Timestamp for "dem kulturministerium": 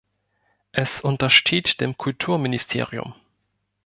1.79-3.13